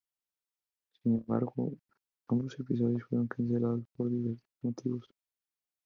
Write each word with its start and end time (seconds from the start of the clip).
Sin 1.03 1.13
embargo 1.13 1.73
ambos 2.27 2.55
episodios 2.59 3.03
fueron 3.07 3.27
cancelados 3.27 3.83
por 3.95 4.09
diversos 4.09 4.49
motivos. 4.63 5.07